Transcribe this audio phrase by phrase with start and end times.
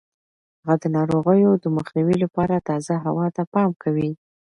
[0.63, 4.09] هغه د ناروغیو د مخنیوي لپاره تازه هوا ته پام کوي.